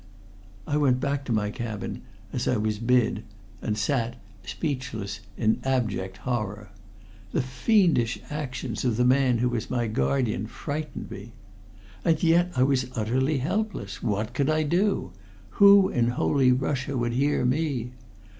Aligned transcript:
"I 0.65 0.77
went 0.77 0.99
back 0.99 1.25
to 1.25 1.31
my 1.31 1.51
cabin 1.51 2.01
as 2.33 2.47
I 2.47 2.57
was 2.57 2.79
bid, 2.79 3.23
and 3.61 3.77
sat 3.77 4.15
speechless 4.43 5.19
in 5.37 5.59
abject 5.63 6.17
horror. 6.17 6.71
The 7.33 7.43
fiendish 7.43 8.17
actions 8.31 8.83
of 8.83 8.97
the 8.97 9.05
man 9.05 9.37
who 9.37 9.49
was 9.49 9.69
my 9.69 9.85
guardian 9.85 10.47
frightened 10.47 11.11
me. 11.11 11.33
And 12.03 12.23
yet 12.23 12.51
I 12.55 12.63
was 12.63 12.89
utterly 12.95 13.37
helpless. 13.37 14.01
What 14.01 14.33
could 14.33 14.49
I 14.49 14.63
do? 14.63 15.11
Who 15.61 15.89
in 15.89 16.07
holy 16.07 16.51
Russia 16.51 16.97
would 16.97 17.13
hear 17.13 17.45
me? 17.45 17.91